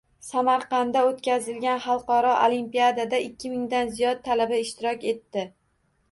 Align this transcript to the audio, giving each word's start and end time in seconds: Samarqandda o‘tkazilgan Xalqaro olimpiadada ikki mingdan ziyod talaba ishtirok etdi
Samarqandda 0.25 1.01
o‘tkazilgan 1.07 1.81
Xalqaro 1.83 2.31
olimpiadada 2.45 3.19
ikki 3.25 3.51
mingdan 3.51 3.91
ziyod 3.99 4.23
talaba 4.29 4.57
ishtirok 4.63 5.05
etdi 5.13 5.45